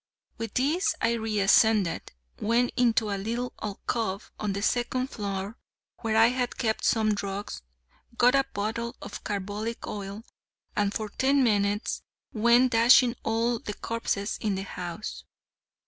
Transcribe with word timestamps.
With 0.39 0.55
these 0.55 0.95
I 0.99 1.13
re 1.13 1.39
ascended, 1.41 2.11
went 2.39 2.71
into 2.75 3.11
a 3.11 3.19
little 3.21 3.53
alcove 3.61 4.31
on 4.39 4.53
the 4.53 4.63
second 4.63 5.09
floor 5.11 5.59
where 5.99 6.17
I 6.17 6.29
had 6.29 6.57
kept 6.57 6.83
some 6.85 7.13
drugs, 7.13 7.61
got 8.17 8.33
a 8.33 8.43
bottle 8.51 8.95
of 8.99 9.23
carbolic 9.23 9.85
oil, 9.85 10.23
and 10.75 10.91
for 10.91 11.09
ten 11.09 11.43
minutes 11.43 12.01
went 12.33 12.71
dashing 12.71 13.15
all 13.21 13.59
the 13.59 13.75
corpses 13.75 14.39
in 14.41 14.55
the 14.55 14.63
house. 14.63 15.23